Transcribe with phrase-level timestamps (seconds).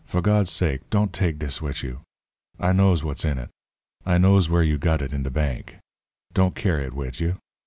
[0.03, 2.01] "For Gawd's sake, don' take dis wid you.
[2.59, 3.49] I knows what's in it.
[4.03, 5.75] I knows where you got it in de bank.
[6.33, 7.37] Don' kyar' it wid you.